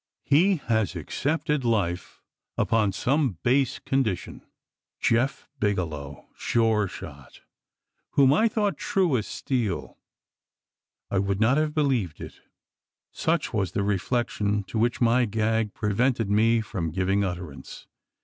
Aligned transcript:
he 0.23 0.55
has 0.55 0.95
accepted 0.95 1.63
life 1.63 2.23
upon 2.57 2.91
some 2.91 3.37
base 3.43 3.77
condition. 3.77 4.43
Jeph 4.99 5.47
Bigelow! 5.59 6.25
Sure 6.35 6.87
shot! 6.87 7.41
whom 8.13 8.33
I 8.33 8.47
thought 8.47 8.77
true 8.77 9.15
as 9.15 9.27
steel! 9.27 9.99
I 11.11 11.19
would 11.19 11.39
not 11.39 11.57
have 11.57 11.75
believed 11.75 12.19
it." 12.19 12.41
Such 13.11 13.53
was 13.53 13.73
the 13.73 13.83
reflection, 13.83 14.63
to 14.63 14.79
which 14.79 15.01
my 15.01 15.25
gag 15.25 15.75
prevented 15.75 16.31
me 16.31 16.61
from 16.61 16.89
giving 16.89 17.23
utterance. 17.23 17.85